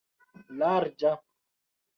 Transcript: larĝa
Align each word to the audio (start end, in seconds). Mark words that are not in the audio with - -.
larĝa 0.61 1.13